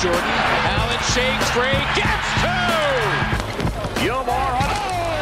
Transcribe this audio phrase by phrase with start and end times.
[0.00, 0.20] Jordan.
[0.24, 1.76] Allen shakes free.
[1.94, 2.48] Gets two!
[4.02, 4.68] Gilmore on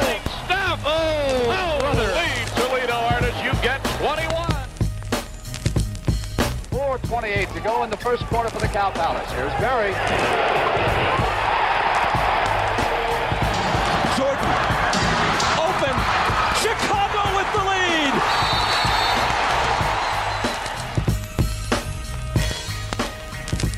[0.06, 0.78] Big stuff!
[0.86, 2.06] Oh, oh, Oh, brother.
[2.06, 3.42] lead Toledo artists.
[3.42, 4.46] You get 21.
[6.70, 9.28] 4.28 to go in the first quarter for the Cow Palace.
[9.32, 10.97] Here's Barry.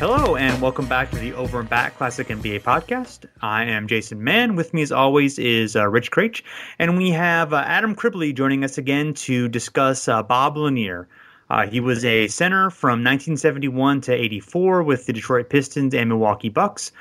[0.01, 3.27] Hello, and welcome back to the Over and Back Classic NBA podcast.
[3.43, 4.57] I am Jason Mann.
[4.57, 6.43] With me, as always, is uh, Rich Craich,
[6.79, 11.07] and we have uh, Adam Cribley joining us again to discuss uh, Bob Lanier.
[11.51, 16.49] Uh, he was a center from 1971 to 84 with the Detroit Pistons and Milwaukee
[16.49, 16.93] Bucks.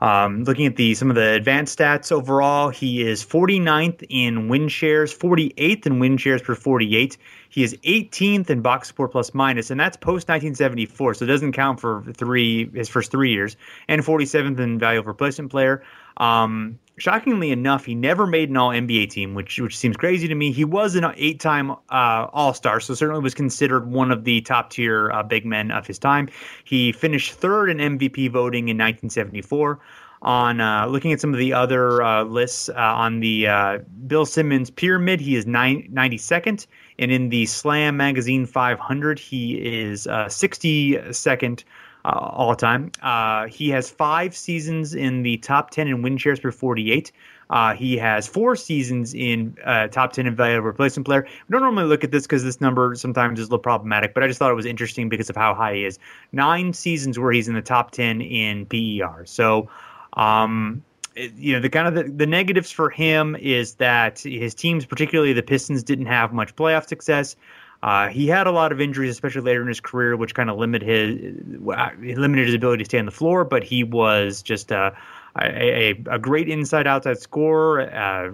[0.00, 4.68] Um, looking at the some of the advanced stats overall, he is 49th in win
[4.68, 7.16] shares, 48th in win shares per 48.
[7.48, 11.52] He is 18th in box score plus minus, and that's post 1974, so it doesn't
[11.52, 13.56] count for three his first three years.
[13.88, 15.82] And 47th in value of replacement player.
[16.16, 20.34] Um, shockingly enough, he never made an All NBA team, which which seems crazy to
[20.34, 20.52] me.
[20.52, 24.40] He was an eight time uh, All Star, so certainly was considered one of the
[24.42, 26.28] top tier uh, big men of his time.
[26.64, 29.80] He finished third in MVP voting in 1974
[30.22, 34.26] on uh, looking at some of the other uh, lists uh, on the uh, Bill
[34.26, 36.66] Simmons pyramid, he is nine, 92nd,
[36.98, 41.64] and in the Slam Magazine 500, he is uh, 62nd
[42.06, 42.92] uh, all the time.
[43.02, 47.10] Uh, he has five seasons in the top 10 in win shares per 48.
[47.50, 51.26] Uh, he has four seasons in uh, top 10 in value of replacement player.
[51.48, 54.22] We don't normally look at this because this number sometimes is a little problematic, but
[54.22, 55.98] I just thought it was interesting because of how high he is.
[56.32, 59.24] Nine seasons where he's in the top 10 in PER.
[59.26, 59.68] So,
[60.12, 60.84] um,
[61.16, 65.32] you know, the kind of the, the negatives for him is that his teams, particularly
[65.32, 67.34] the Pistons, didn't have much playoff success.
[67.82, 70.58] Uh, he had a lot of injuries, especially later in his career, which kind of
[70.58, 73.44] limited his limited his ability to stay on the floor.
[73.44, 74.96] But he was just a
[75.38, 78.32] a, a, a great inside outside scorer, uh,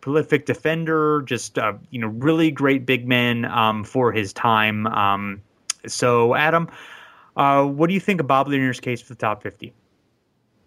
[0.00, 4.86] prolific defender, just uh, you know really great big man um, for his time.
[4.88, 5.42] Um,
[5.86, 6.68] so, Adam,
[7.36, 9.72] uh, what do you think of Bob Lanier's case for the top fifty?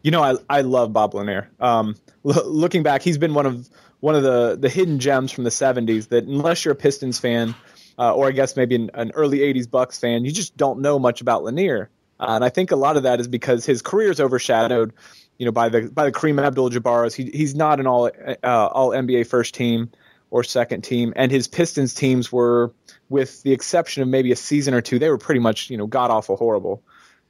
[0.02, 1.50] You know, I I love Bob Lanier.
[1.60, 1.96] Um,
[2.26, 3.70] l- looking back, he's been one of
[4.00, 7.54] one of the the hidden gems from the '70s that unless you're a Pistons fan,
[7.98, 11.00] uh, or I guess maybe an, an early '80s Bucks fan, you just don't know
[11.00, 11.90] much about Lanier.
[12.20, 14.94] Uh, and I think a lot of that is because his career is overshadowed,
[15.38, 17.14] you know, by the by the Kareem Abdul-Jabbar's.
[17.14, 19.92] He he's not an all uh, all NBA first team
[20.32, 22.74] or second team, and his Pistons teams were,
[23.10, 25.88] with the exception of maybe a season or two, they were pretty much you know
[25.88, 26.84] god awful horrible.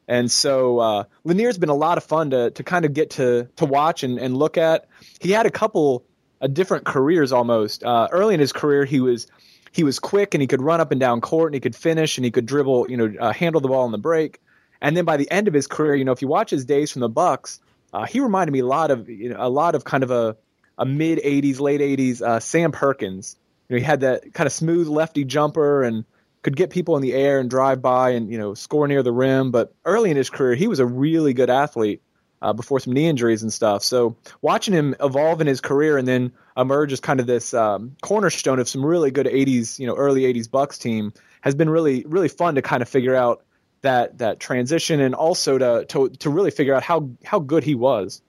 [0.08, 3.48] And so uh, Lanier's been a lot of fun to to kind of get to
[3.56, 4.88] to watch and, and look at.
[5.20, 6.06] He had a couple
[6.42, 7.84] of different careers almost.
[7.84, 9.28] Uh, early in his career, he was
[9.76, 12.18] he was quick and he could run up and down court and he could finish
[12.18, 14.40] and he could dribble, you know, uh, handle the ball on the break.
[14.82, 16.94] And then by the end of his career, you know, if you watch his days
[16.94, 17.60] from the Bucks,
[17.92, 20.38] uh, he reminded me a lot of you know a lot of kind of a
[20.78, 23.36] a mid '80s, late '80s uh, Sam Perkins.
[23.68, 26.06] You know, he had that kind of smooth lefty jumper and
[26.42, 29.12] could get people in the air and drive by and you know score near the
[29.12, 29.52] rim.
[29.52, 32.02] But early in his career, he was a really good athlete
[32.42, 33.84] uh, before some knee injuries and stuff.
[33.84, 37.96] So watching him evolve in his career and then emerge as kind of this um,
[38.02, 42.04] cornerstone of some really good '80s, you know, early '80s Bucks team has been really
[42.08, 43.44] really fun to kind of figure out
[43.82, 47.76] that that transition and also to to to really figure out how how good he
[47.76, 48.22] was.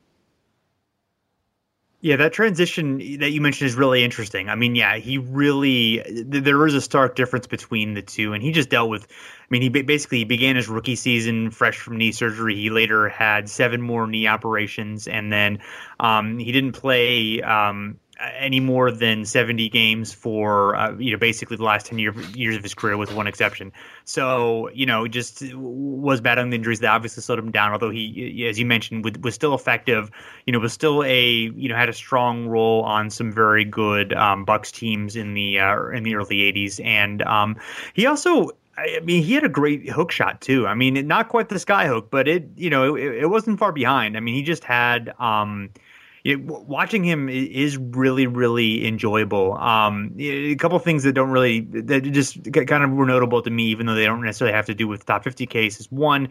[2.03, 4.49] Yeah, that transition that you mentioned is really interesting.
[4.49, 8.53] I mean, yeah, he really there is a stark difference between the two, and he
[8.53, 9.07] just dealt with.
[9.07, 12.55] I mean, he basically began his rookie season fresh from knee surgery.
[12.55, 15.61] He later had seven more knee operations, and then
[15.99, 17.41] um, he didn't play.
[17.41, 22.15] Um, any more than 70 games for uh, you know basically the last 10 year,
[22.35, 23.73] years of his career with one exception
[24.05, 28.47] so you know just was battling the injuries that obviously slowed him down although he
[28.49, 30.11] as you mentioned was, was still effective
[30.47, 34.13] you know was still a you know had a strong role on some very good
[34.15, 37.57] um, bucks teams in the uh, in the early 80s and um,
[37.93, 40.67] he also I mean, he had a great hook shot too.
[40.67, 43.73] I mean, not quite the sky hook, but it, you know, it, it wasn't far
[43.73, 44.19] behind.
[44.19, 45.71] I mean, he just had, um,
[46.27, 49.55] you watching him is really really enjoyable.
[49.55, 53.67] Um, a couple things that don't really that just kind of were notable to me,
[53.67, 55.91] even though they don't necessarily have to do with top fifty cases.
[55.91, 56.31] One,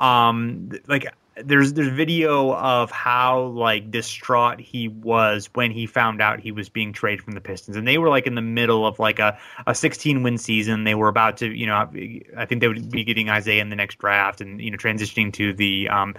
[0.00, 1.06] um, like
[1.44, 6.68] there's there's video of how like distraught he was when he found out he was
[6.68, 9.38] being traded from the Pistons, and they were like in the middle of like a,
[9.66, 10.84] a 16 win season.
[10.84, 11.88] They were about to, you know,
[12.36, 15.32] I think they would be getting Isaiah in the next draft, and you know, transitioning
[15.34, 16.14] to the um,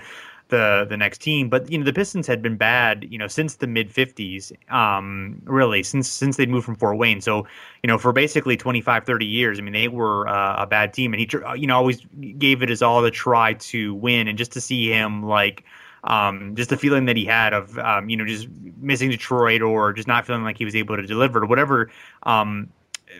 [0.49, 1.49] the the next team.
[1.49, 5.41] But you know, the Pistons had been bad, you know, since the mid '50s, um,
[5.45, 7.21] really since since they moved from Fort Wayne.
[7.21, 7.47] So
[7.83, 11.13] you know, for basically 25, 30 years, I mean, they were uh, a bad team,
[11.13, 11.29] and he
[11.59, 12.01] you know always
[12.37, 15.63] gave it his all to try to win, and just to see him like.
[16.03, 18.47] Um, just the feeling that he had of um, you know just
[18.77, 21.89] missing Detroit or just not feeling like he was able to deliver whatever
[22.23, 22.69] um,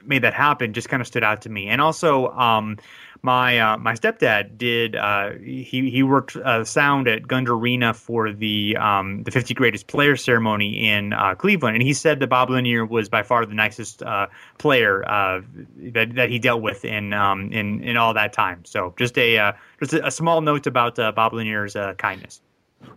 [0.06, 1.68] made that happen just kind of stood out to me.
[1.68, 2.78] And also, um,
[3.22, 8.32] my uh, my stepdad did uh, he he worked uh, sound at Gund Arena for
[8.32, 12.50] the um, the 50 greatest players ceremony in uh, Cleveland, and he said that Bob
[12.50, 14.28] Lanier was by far the nicest uh,
[14.58, 15.42] player uh,
[15.78, 18.64] that that he dealt with in um, in in all that time.
[18.66, 22.42] So just a just a, small note about Bob Lanier's kindness.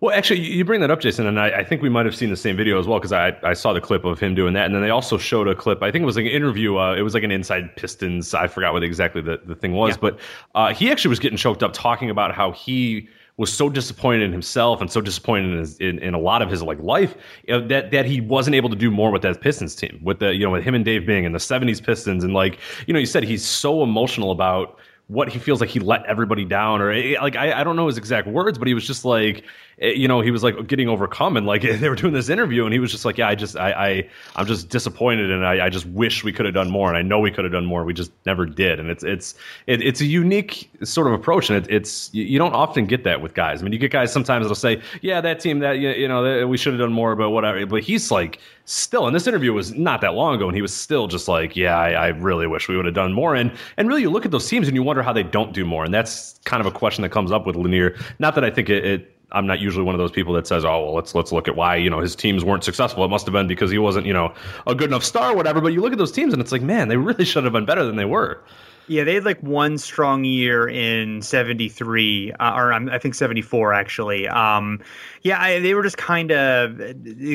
[0.00, 2.30] Well, actually, you bring that up, Jason, and I, I think we might have seen
[2.30, 4.66] the same video as well because I, I saw the clip of him doing that,
[4.66, 5.82] and then they also showed a clip.
[5.82, 6.78] I think it was like an interview.
[6.78, 8.32] Uh, it was like an inside Pistons.
[8.32, 10.00] I forgot what exactly the, the thing was, yeah.
[10.00, 10.18] but
[10.54, 13.08] uh, he actually was getting choked up talking about how he
[13.40, 16.50] was so disappointed in himself and so disappointed in, his, in, in, a lot of
[16.50, 17.14] his like life
[17.48, 20.44] that that he wasn't able to do more with that Pistons team with the you
[20.44, 23.06] know with him and Dave Bing and the '70s Pistons and like you know you
[23.06, 27.16] said he's so emotional about what he feels like he let everybody down or eh,
[27.22, 29.44] like I, I don't know his exact words but he was just like
[29.80, 32.64] Eh, you know he was like getting overcome and like they were doing this interview
[32.64, 35.66] and he was just like yeah i just i, I i'm just disappointed and I,
[35.66, 37.66] I just wish we could have done more and i know we could have done
[37.66, 37.84] more.
[37.84, 38.80] We just never did.
[38.80, 39.34] And it's it's
[39.66, 43.20] it, it's a unique sort of approach and it, it's you don't often get that
[43.20, 43.60] with guys.
[43.60, 46.56] I mean you get guys sometimes that'll say yeah that team that you know we
[46.56, 47.64] should have done more but whatever.
[47.66, 50.72] But he's like still, and this interview was not that long ago, and he was
[50.72, 53.88] still just like, "Yeah, I, I, really wish we would have done more." And and
[53.88, 55.92] really, you look at those teams and you wonder how they don't do more, and
[55.92, 57.96] that's kind of a question that comes up with Lanier.
[58.18, 60.64] Not that I think it, it I'm not usually one of those people that says,
[60.64, 63.04] "Oh, well, let's let's look at why you know his teams weren't successful.
[63.04, 64.32] It must have been because he wasn't you know
[64.66, 66.62] a good enough star, or whatever." But you look at those teams and it's like,
[66.62, 68.42] man, they really should have been better than they were.
[68.90, 74.26] Yeah, they had like one strong year in '73, uh, or I think '74 actually.
[74.26, 74.80] Um,
[75.22, 76.78] yeah, I, they were just kind of,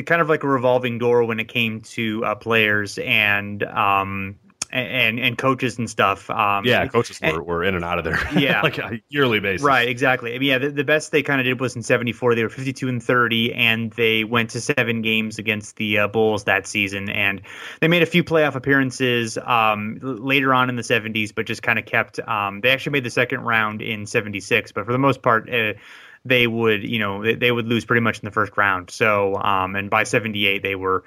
[0.04, 4.36] kind of like a revolving door when it came to uh, players, and um,
[4.70, 6.28] and and coaches and stuff.
[6.30, 8.18] Um, yeah, coaches and, were, were in and out of there.
[8.36, 9.64] Yeah, like a yearly basis.
[9.64, 10.34] Right, exactly.
[10.34, 12.34] I mean, yeah, the, the best they kind of did was in '74.
[12.34, 16.44] They were 52 and 30, and they went to seven games against the uh, Bulls
[16.44, 17.42] that season, and
[17.80, 21.78] they made a few playoff appearances um, later on in the '70s, but just kind
[21.78, 22.20] of kept.
[22.20, 25.48] Um, they actually made the second round in '76, but for the most part.
[25.48, 25.74] Uh,
[26.26, 28.90] they would, you know, they, they, would lose pretty much in the first round.
[28.90, 31.04] So, um, and by 78, they were,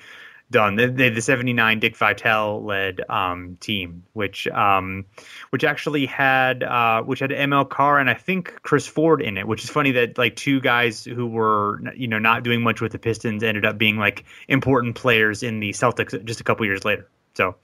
[0.52, 0.76] done.
[0.76, 5.06] The, the, the 79 Dick Vitale led um, team, which um,
[5.52, 9.48] which actually had uh, which had ML Carr and I think Chris Ford in it,
[9.48, 12.92] which is funny that like two guys who were you know not doing much with
[12.92, 16.84] the Pistons ended up being like important players in the Celtics just a couple years
[16.84, 17.08] later.
[17.36, 17.56] So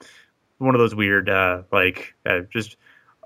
[0.57, 2.77] one of those weird uh, like uh, just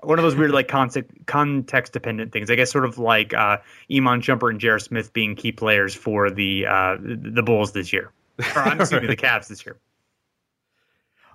[0.02, 2.50] one of those weird like context context dependent things.
[2.50, 3.58] I guess sort of like uh,
[3.92, 4.78] Iman Shumpert and J.R.
[4.78, 8.10] Smith being key players for the uh, the Bulls this year
[8.54, 9.80] or I'm me, the Cavs this year.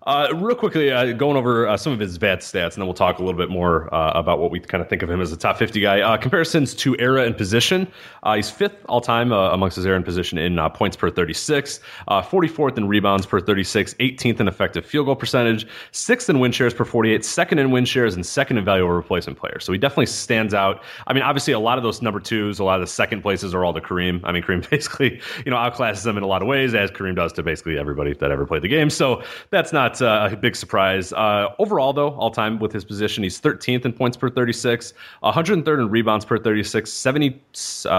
[0.06, 2.94] Uh, real quickly, uh, going over uh, some of his advanced stats, and then we'll
[2.94, 5.32] talk a little bit more uh, about what we kind of think of him as
[5.32, 6.02] a top 50 guy.
[6.02, 7.92] Uh, comparisons to era and position.
[8.22, 12.78] Uh, he's fifth all time amongst his era and position in points per 36, 44th
[12.78, 16.86] in rebounds per 36, 18th in effective field goal percentage, sixth in win shares per
[16.86, 19.60] 48, second in win shares, and second in value over replacement player.
[19.60, 20.84] So he definitely stands out.
[21.08, 23.56] I mean, obviously, a lot of those number twos, a lot of the second places
[23.56, 24.22] are all to Kareem.
[24.24, 27.16] I mean, Kareem basically, you know, outclasses them in a lot of ways, as Kareem
[27.16, 28.92] does to basically everybody that ever played the game.
[28.92, 31.14] So that's not uh, a big surprise.
[31.14, 35.80] Uh, overall, though, all time with his position, he's 13th in points per 36, 103rd
[35.80, 37.36] in rebounds per 36, 70, uh,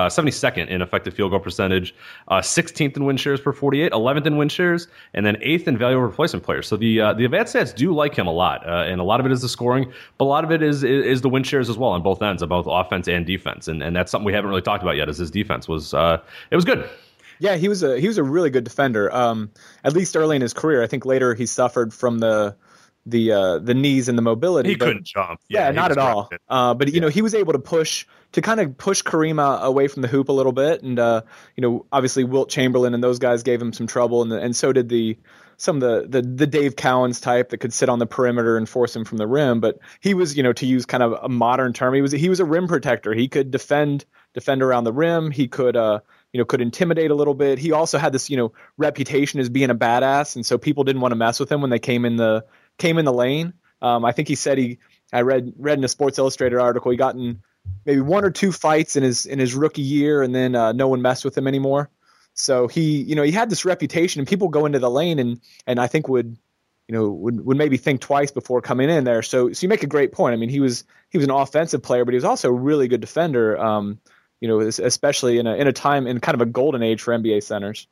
[0.08, 1.94] 72nd in effective field goal percentage,
[2.30, 5.78] 16th uh, in win shares per 48, 11th in win shares, and then 8th in
[5.78, 6.66] value replacement players.
[6.66, 9.20] So the uh, the advanced stats do like him a lot, uh, and a lot
[9.20, 11.68] of it is the scoring, but a lot of it is is, the win shares
[11.68, 14.32] as well on both ends of both offense and defense, and and that's something we
[14.32, 15.08] haven't really talked about yet.
[15.08, 16.88] Is his defense was it was good.
[17.38, 19.12] Yeah, he was a he was a really good defender.
[19.14, 19.50] Um,
[19.84, 20.82] at least early in his career.
[20.82, 22.56] I think later he suffered from the
[23.06, 24.70] the uh, the knees and the mobility.
[24.70, 25.40] He but, couldn't jump.
[25.48, 26.28] Yeah, yeah not at all.
[26.48, 27.00] Uh, but you yeah.
[27.02, 30.28] know, he was able to push to kind of push Kareem away from the hoop
[30.28, 31.22] a little bit, and uh,
[31.56, 34.72] you know, obviously Wilt Chamberlain and those guys gave him some trouble, and and so
[34.72, 35.16] did the
[35.56, 38.68] some of the, the the Dave Cowens type that could sit on the perimeter and
[38.68, 39.60] force him from the rim.
[39.60, 42.28] But he was, you know, to use kind of a modern term, he was he
[42.28, 43.14] was a rim protector.
[43.14, 45.30] He could defend defend around the rim.
[45.30, 46.00] He could uh,
[46.36, 47.58] you know, could intimidate a little bit.
[47.58, 51.00] He also had this, you know, reputation as being a badass, and so people didn't
[51.00, 52.44] want to mess with him when they came in the
[52.76, 53.54] came in the lane.
[53.80, 54.76] Um, I think he said he,
[55.14, 57.40] I read read in a Sports Illustrated article, he got in
[57.86, 60.88] maybe one or two fights in his in his rookie year, and then uh, no
[60.88, 61.88] one messed with him anymore.
[62.34, 65.40] So he, you know, he had this reputation, and people go into the lane and
[65.66, 66.36] and I think would,
[66.86, 69.22] you know, would would maybe think twice before coming in there.
[69.22, 70.34] So so you make a great point.
[70.34, 72.88] I mean, he was he was an offensive player, but he was also a really
[72.88, 73.58] good defender.
[73.58, 74.00] Um,
[74.40, 77.16] you know, especially in a in a time in kind of a golden age for
[77.16, 77.86] NBA centers.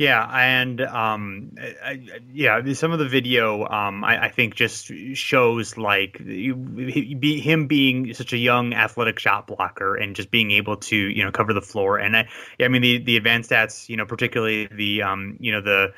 [0.00, 2.00] Yeah, and um, I,
[2.32, 8.14] yeah, some of the video um, I, I, think just shows like he, him being
[8.14, 11.60] such a young athletic shot blocker and just being able to you know cover the
[11.60, 11.98] floor.
[11.98, 12.28] And I,
[12.58, 15.92] I mean the the advanced stats, you know, particularly the um, you know the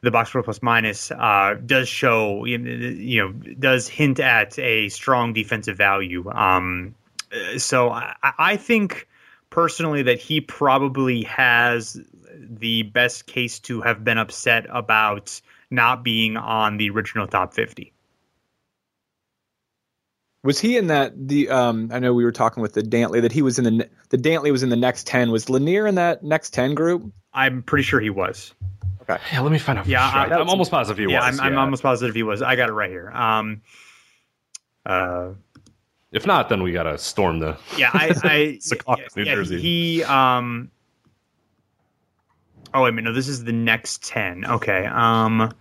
[0.00, 5.34] the box score plus minus uh, does show you know does hint at a strong
[5.34, 6.26] defensive value.
[6.30, 6.94] Um,
[7.58, 9.08] so I, I think
[9.50, 12.00] personally that he probably has
[12.34, 17.92] the best case to have been upset about not being on the original top 50.
[20.44, 23.30] Was he in that the um I know we were talking with the Dantley that
[23.30, 26.24] he was in the the Dantley was in the next 10 was Lanier in that
[26.24, 27.12] next 10 group?
[27.32, 28.52] I'm pretty sure he was.
[29.02, 29.18] Okay.
[29.32, 29.86] Yeah, let me find out.
[29.86, 30.34] Yeah, sure.
[30.34, 31.38] I, am almost positive he yeah, was.
[31.38, 32.42] I'm, yeah, I'm almost positive he was.
[32.42, 33.10] I got it right here.
[33.10, 33.62] Um
[34.84, 35.30] uh
[36.12, 37.90] if not, then we gotta storm the yeah.
[37.92, 39.60] I, I Secaucus, New yeah, Jersey.
[39.60, 40.70] He um.
[42.74, 43.10] Oh wait a minute!
[43.10, 44.44] No, this is the next ten.
[44.44, 44.86] Okay.
[44.86, 45.52] Um,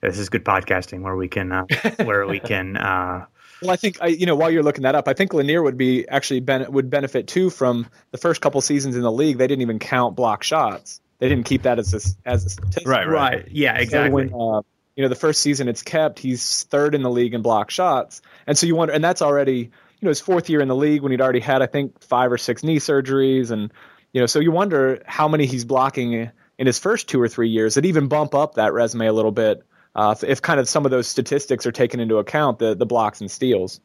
[0.00, 1.64] this is good podcasting where we can uh,
[2.04, 2.76] where we can.
[2.76, 3.26] Uh,
[3.62, 5.78] well, I think I, you know while you're looking that up, I think Lanier would
[5.78, 9.38] be actually ben- would benefit too from the first couple seasons in the league.
[9.38, 11.00] They didn't even count block shots.
[11.18, 12.86] They didn't keep that as a, as a statistic.
[12.86, 13.48] Right, right, right.
[13.50, 14.28] Yeah, exactly.
[14.28, 14.62] So when, uh,
[14.96, 18.22] you know the first season it's kept he's third in the league in block shots.
[18.46, 21.02] And so you wonder and that's already you know his fourth year in the league
[21.02, 23.50] when he'd already had i think five or six knee surgeries.
[23.50, 23.72] And
[24.12, 27.50] you know so you wonder how many he's blocking in his first two or three
[27.50, 29.62] years that even bump up that resume a little bit
[29.94, 33.20] uh, if, kind of some of those statistics are taken into account the the blocks
[33.20, 33.80] and steals.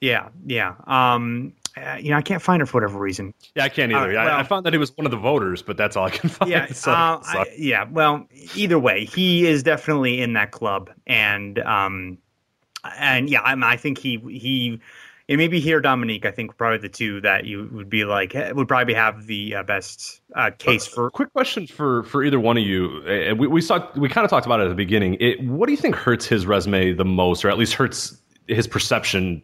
[0.00, 0.74] Yeah yeah.
[0.86, 3.34] Um uh, you know, I can't find her for whatever reason.
[3.56, 4.10] Yeah, I can't either.
[4.10, 6.06] Uh, well, I, I, found that he was one of the voters, but that's all
[6.06, 6.50] I can find.
[6.50, 7.38] Yeah, so, uh, so.
[7.40, 7.84] I, yeah.
[7.90, 12.18] Well, either way, he is definitely in that club, and um,
[12.96, 14.80] and yeah, I, I think he he.
[15.26, 16.26] And maybe here, Dominique.
[16.26, 19.62] I think probably the two that you would be like would probably have the uh,
[19.62, 21.10] best uh, case for.
[21.10, 23.02] Quick question for for either one of you.
[23.08, 25.16] Uh, we we saw we kind of talked about it at the beginning.
[25.20, 28.66] It, what do you think hurts his resume the most, or at least hurts his
[28.66, 29.42] perception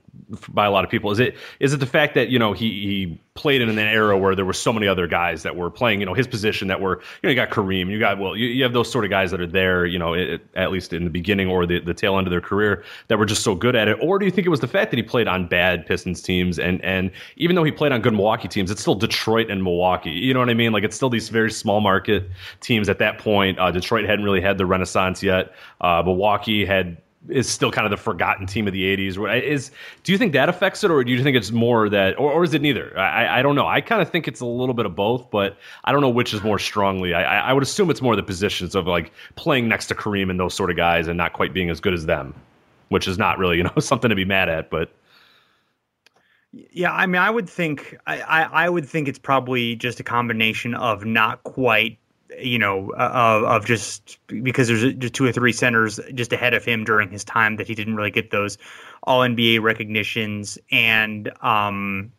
[0.48, 1.10] by a lot of people?
[1.10, 4.18] Is it is it the fact that you know he he played in an era
[4.18, 6.80] where there were so many other guys that were playing you know his position that
[6.80, 9.10] were you know you got Kareem, you got well you, you have those sort of
[9.10, 11.94] guys that are there you know it, at least in the beginning or the the
[11.94, 14.30] tail end of their career that were just so good at it, or do you
[14.30, 17.56] think it was the fact that he played on bad Pistons teams and and even
[17.56, 20.10] though he played on good Milwaukee teams, it's still Detroit and Milwaukee.
[20.10, 20.72] You know what I mean?
[20.72, 22.28] Like it's still these very small market
[22.60, 23.58] teams at that point.
[23.58, 25.54] Uh, Detroit hadn't really had the renaissance yet.
[25.80, 29.70] Uh, Milwaukee had is still kind of the forgotten team of the 80s is
[30.04, 32.44] do you think that affects it or do you think it's more that or, or
[32.44, 32.98] is it neither?
[32.98, 33.66] I, I don't know.
[33.66, 36.32] I kind of think it's a little bit of both but i don't know which
[36.32, 37.12] is more strongly.
[37.12, 40.40] I, I would assume it's more the positions of like playing next to kareem and
[40.40, 42.34] those sort of guys and not quite being as good as them
[42.88, 44.90] which is not really you know something to be mad at but.
[46.72, 50.02] Yeah, I mean, I would think I, I, I would think it's probably just a
[50.02, 51.96] combination of not quite
[52.38, 56.64] you know, of, of just because there's just two or three centers just ahead of
[56.64, 58.58] him during his time that he didn't really get those
[59.02, 62.12] All NBA recognitions, and um,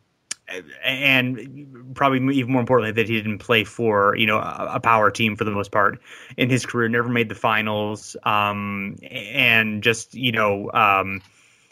[0.84, 5.36] and probably even more importantly that he didn't play for you know a, power team
[5.36, 6.00] for the most part
[6.36, 10.70] in his career, never made the finals, um, and just you know.
[10.72, 11.22] Um,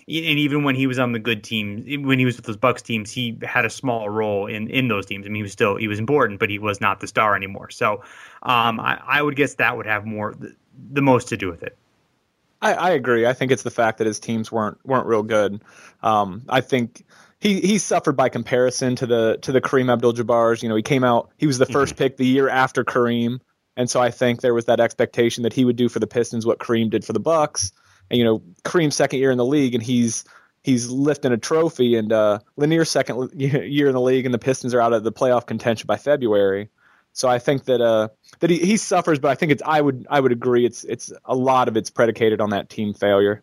[0.08, 2.82] and even when he was on the good team, when he was with those Bucks
[2.82, 5.26] teams, he had a small role in in those teams.
[5.26, 7.70] I mean, he was still he was important, but he was not the star anymore.
[7.70, 8.02] So,
[8.42, 10.54] um, I, I, would guess that would have more the,
[10.92, 11.76] the most to do with it.
[12.62, 13.26] I, I, agree.
[13.26, 15.62] I think it's the fact that his teams weren't weren't real good.
[16.02, 17.04] Um, I think
[17.38, 20.62] he he suffered by comparison to the to the Kareem Abdul-Jabbar's.
[20.62, 21.96] You know, he came out he was the 1st mm-hmm.
[21.96, 23.40] pick the year after Kareem,
[23.76, 26.44] and so I think there was that expectation that he would do for the Pistons
[26.44, 27.72] what Kareem did for the Bucks.
[28.10, 30.24] And you know, Kareem's second year in the league, and he's
[30.62, 34.74] he's lifting a trophy, and uh, Lanier's second year in the league, and the Pistons
[34.74, 36.70] are out of the playoff contention by February.
[37.12, 38.08] So I think that uh,
[38.40, 41.12] that he, he suffers, but I think it's I would I would agree it's it's
[41.24, 43.42] a lot of it's predicated on that team failure.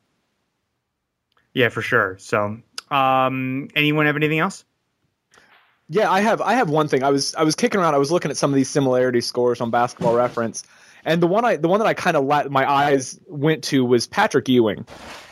[1.54, 2.18] Yeah, for sure.
[2.20, 2.60] So
[2.90, 4.64] um, anyone have anything else?
[5.90, 6.42] Yeah, I have.
[6.42, 7.04] I have one thing.
[7.04, 7.94] I was I was kicking around.
[7.94, 10.64] I was looking at some of these similarity scores on Basketball Reference,
[11.08, 13.84] and the one I the one that I kind of let my eyes went to
[13.84, 14.86] was Patrick Ewing,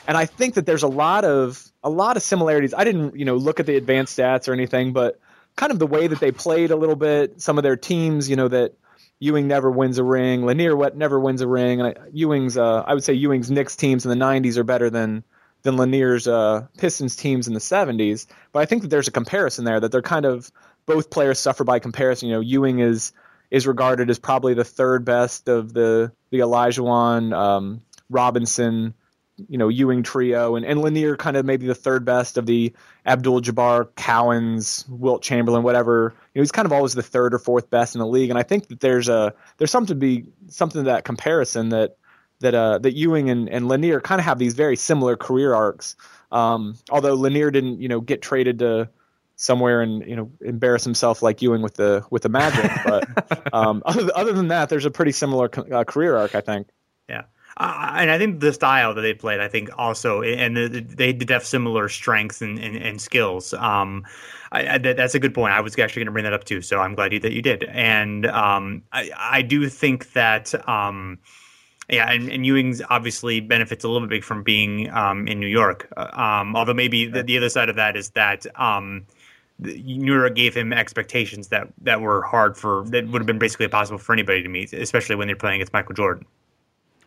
[0.07, 2.73] and I think that there's a lot of a lot of similarities.
[2.73, 5.19] I didn't you know look at the advanced stats or anything, but
[5.57, 7.41] kind of the way that they played a little bit.
[7.41, 8.73] Some of their teams, you know that.
[9.17, 10.45] Ewing never wins a ring.
[10.45, 11.79] Lanier never wins a ring.
[11.79, 15.23] And Ewing's, uh, I would say Ewing's Knicks teams in the '90s are better than
[15.61, 18.27] than Lanier's uh, Pistons teams in the 70s.
[18.51, 20.51] But I think that there's a comparison there that they're kind of
[20.85, 22.27] both players suffer by comparison.
[22.27, 23.13] You know, Ewing is
[23.51, 28.93] is regarded as probably the third best of the the Olajuwon, um, Robinson,
[29.49, 32.73] you know, Ewing trio, and, and Lanier kind of maybe the third best of the
[33.05, 36.13] Abdul Jabbar, Cowens, Wilt Chamberlain, whatever.
[36.33, 38.39] You know, he's kind of always the third or fourth best in the league, and
[38.39, 41.97] I think that there's a there's something to be something to that comparison that
[42.39, 45.95] that uh, that Ewing and, and Lanier kind of have these very similar career arcs.
[46.31, 48.89] Um, although Lanier didn't, you know, get traded to
[49.35, 53.83] somewhere and you know embarrass himself like Ewing with the with the Magic, but um,
[53.85, 56.67] other, other than that, there's a pretty similar uh, career arc, I think.
[57.09, 57.23] Yeah.
[57.57, 61.13] Uh, and I think the style that they played, I think also, and the, they
[61.13, 63.53] did have similar strengths and, and, and skills.
[63.53, 64.03] Um,
[64.51, 65.53] I, I, that's a good point.
[65.53, 67.41] I was actually going to bring that up too, so I'm glad you, that you
[67.41, 67.63] did.
[67.63, 71.19] And um, I, I do think that um,
[71.89, 75.87] yeah, and, and Ewing's obviously benefits a little bit from being um, in New York.
[75.95, 79.05] Uh, um, although maybe the, the, other side of that is that um,
[79.59, 83.65] New York gave him expectations that, that were hard for that would have been basically
[83.65, 86.25] impossible for anybody to meet, especially when they're playing against Michael Jordan.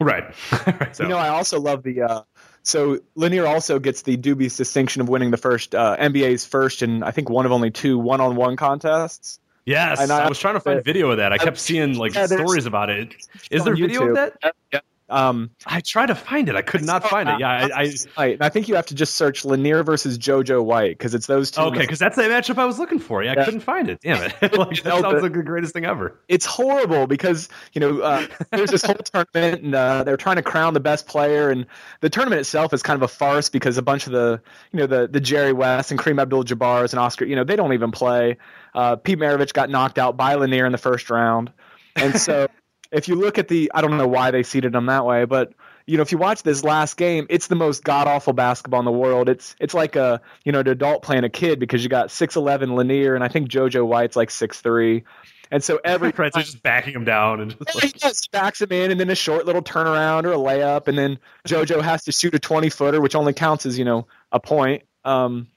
[0.01, 0.35] Right.
[0.93, 1.03] so.
[1.03, 2.03] You know, I also love the.
[2.03, 2.23] Uh,
[2.63, 7.03] so Lanier also gets the dubious distinction of winning the first uh, NBA's first and
[7.03, 9.41] I think one of only two one-on-one contests.
[9.65, 11.31] Yes, I, I, was trying to find video of that.
[11.33, 13.15] I kept seeing like yeah, stories about it.
[13.51, 14.09] Is there video YouTube.
[14.09, 14.55] of that?
[14.73, 14.81] Yeah.
[15.11, 16.57] Um, I tried to find it.
[16.57, 17.41] I could not find it.
[17.41, 21.15] Yeah, I, I, I think you have to just search Lanier versus JoJo White because
[21.15, 21.63] it's those two.
[21.63, 23.23] Okay, because that's the matchup I was looking for.
[23.23, 24.01] Yeah, I couldn't find it.
[24.03, 24.35] Damn it!
[24.59, 26.19] like, that sounds like the greatest thing ever.
[26.29, 30.43] It's horrible because you know uh, there's this whole tournament and uh, they're trying to
[30.43, 31.67] crown the best player, and
[32.01, 34.43] the tournament itself is kind of a farce because a bunch of the
[34.73, 37.73] you know the the Jerry West and Kareem Abdul-Jabbar's and Oscar, you know, they don't
[37.73, 38.37] even play.
[38.75, 41.51] Uh, Pete Maravich got knocked out by Lanier in the first round,
[41.97, 42.49] and so.
[42.91, 45.53] If you look at the, I don't know why they seeded them that way, but
[45.87, 48.85] you know, if you watch this last game, it's the most god awful basketball in
[48.85, 49.31] the world.
[49.31, 52.37] It's it's like a you know an adult playing a kid because you got six
[52.37, 55.05] eleven Lanier and I think JoJo White's like six three.
[55.51, 57.97] And so every Prince is just backing him down and just like...
[57.97, 61.19] just backs him in, and then a short little turnaround or a layup, and then
[61.47, 64.83] JoJo has to shoot a twenty footer, which only counts as you know a point.
[65.07, 65.49] Um,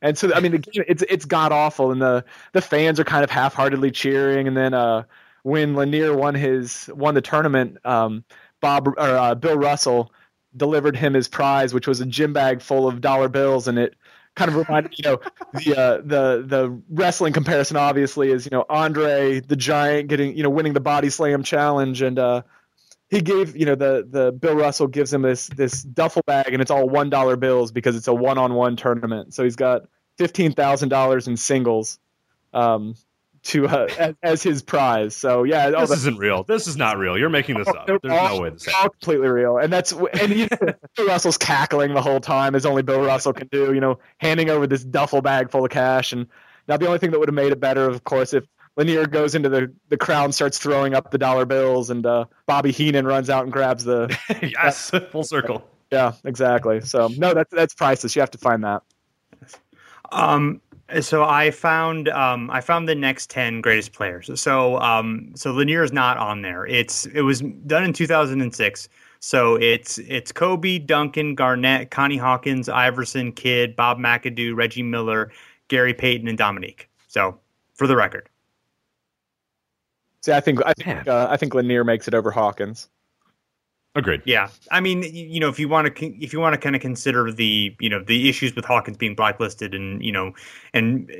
[0.00, 3.04] and so I mean the game it's it's god awful, and the the fans are
[3.04, 5.02] kind of half heartedly cheering, and then uh,
[5.42, 8.24] when Lanier won his won the tournament, um,
[8.60, 10.12] Bob or uh, Bill Russell
[10.56, 13.94] delivered him his prize, which was a gym bag full of dollar bills, and it
[14.34, 15.20] kind of reminded you know
[15.54, 20.42] the uh, the the wrestling comparison obviously is you know Andre the Giant getting you
[20.42, 22.42] know winning the body slam challenge, and uh,
[23.08, 26.60] he gave you know the the Bill Russell gives him this this duffel bag, and
[26.60, 29.34] it's all one dollar bills because it's a one on one tournament.
[29.34, 29.82] So he's got
[30.18, 31.98] fifteen thousand dollars in singles.
[32.52, 32.94] Um,
[33.42, 35.16] to uh, as, as, his prize.
[35.16, 36.44] So yeah, this isn't real.
[36.44, 37.16] This is not real.
[37.16, 37.86] You're making this up.
[37.86, 39.58] There's all, no way this is all completely real.
[39.58, 43.32] And that's and you know, Bill Russell's cackling the whole time as only Bill Russell
[43.32, 43.72] can do.
[43.72, 46.12] You know, handing over this duffel bag full of cash.
[46.12, 46.26] And
[46.68, 48.44] now the only thing that would have made it better, of course, if
[48.76, 52.72] Lanier goes into the the crowd starts throwing up the dollar bills, and uh, Bobby
[52.72, 55.66] Heenan runs out and grabs the yes, full circle.
[55.90, 56.80] Yeah, exactly.
[56.82, 58.14] So no, that's that's priceless.
[58.14, 58.82] You have to find that.
[60.12, 60.60] Um,
[61.00, 64.30] So I found um, I found the next ten greatest players.
[64.40, 66.66] So um, so Lanier is not on there.
[66.66, 68.88] It's it was done in 2006.
[69.20, 75.30] So it's it's Kobe, Duncan, Garnett, Connie Hawkins, Iverson, Kidd, Bob McAdoo, Reggie Miller,
[75.68, 76.88] Gary Payton, and Dominique.
[77.06, 77.38] So
[77.74, 78.28] for the record.
[80.22, 82.88] See, I think I think uh, I think Lanier makes it over Hawkins.
[83.96, 84.22] Agreed.
[84.24, 86.82] Yeah, I mean, you know, if you want to, if you want to kind of
[86.82, 90.32] consider the, you know, the issues with Hawkins being blacklisted and you know,
[90.72, 91.10] and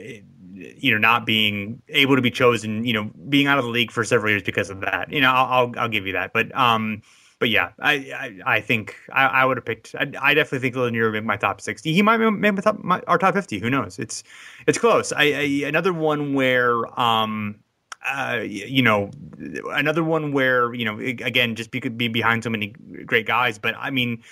[0.54, 3.90] you know, not being able to be chosen, you know, being out of the league
[3.90, 6.32] for several years because of that, you know, I'll I'll, I'll give you that.
[6.32, 7.02] But um,
[7.40, 9.96] but yeah, I I, I think I, I would have picked.
[9.96, 11.92] I, I, definitely think Lanier would make my top sixty.
[11.92, 13.58] He might make my top, my, our top fifty.
[13.58, 13.98] Who knows?
[13.98, 14.22] It's
[14.68, 15.12] it's close.
[15.12, 17.56] I, I another one where um
[18.04, 19.10] uh, you know,
[19.70, 22.68] another one where you know, again, just be, be behind so many
[23.04, 23.58] great guys.
[23.58, 24.22] But I mean,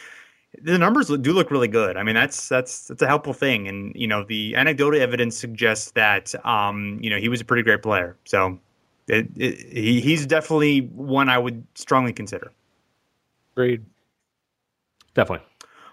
[0.63, 1.97] the numbers do look really good.
[1.97, 3.69] I mean, that's that's that's a helpful thing.
[3.69, 7.63] And you know, the anecdotal evidence suggests that um, you know he was a pretty
[7.63, 8.17] great player.
[8.25, 8.59] So
[9.07, 12.53] it, it, he, he's definitely one I would strongly consider.
[13.53, 13.85] Agreed.
[15.15, 15.47] Definitely.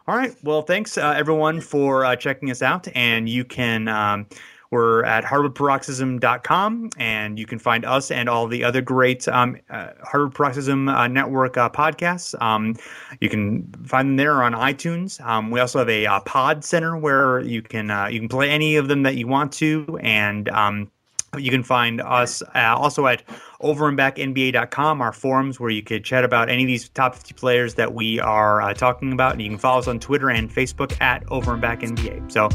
[0.08, 0.36] All right.
[0.44, 3.88] Well, thanks uh, everyone for uh, checking us out, and you can.
[3.88, 4.28] Um,
[4.76, 9.92] we're at hardwoodparoxysm.com, and you can find us and all the other great um, uh,
[10.04, 12.40] Hardwood Paroxysm uh, Network uh, podcasts.
[12.42, 12.76] Um,
[13.22, 15.26] you can find them there on iTunes.
[15.26, 18.50] Um, we also have a uh, Pod Center where you can uh, you can play
[18.50, 20.92] any of them that you want to, and um,
[21.38, 23.24] you can find us uh, also at
[23.62, 27.94] overandbacknba.com, our forums where you could chat about any of these top 50 players that
[27.94, 29.32] we are uh, talking about.
[29.32, 32.30] And you can follow us on Twitter and Facebook at overandbacknba.
[32.30, 32.50] So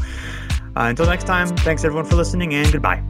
[0.75, 3.03] uh, until next time, thanks everyone for listening and goodbye.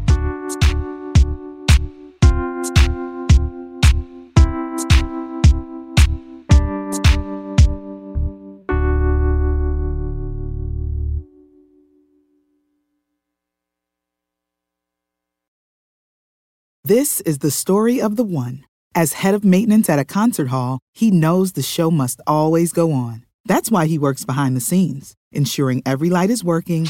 [16.83, 18.65] This is the story of the one.
[18.93, 22.91] As head of maintenance at a concert hall, he knows the show must always go
[22.91, 23.25] on.
[23.45, 26.89] That's why he works behind the scenes, ensuring every light is working